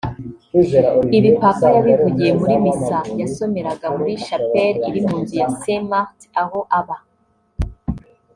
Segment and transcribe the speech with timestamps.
[1.17, 6.97] Ibi Papa yabivugiye muri misa yasomeraga muri Chapelle iri mu nzu ya Saint-Marthe aho aba